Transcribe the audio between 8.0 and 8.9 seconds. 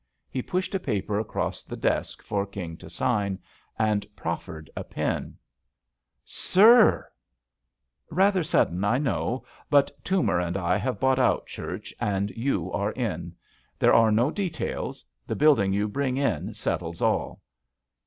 "Rather sudden,